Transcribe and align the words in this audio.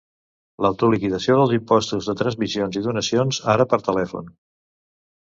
L'autoliquidació 0.65 1.35
dels 1.41 1.53
impostos 1.59 2.09
de 2.13 2.17
transmissions 2.23 2.83
i 2.83 2.87
donacions, 2.89 3.45
ara 3.57 3.71
per 3.75 3.83
telèfon. 3.93 4.37